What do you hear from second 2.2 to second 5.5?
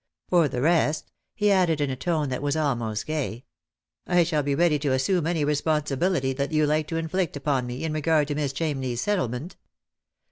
that was almost gay," I shall be ready to assume any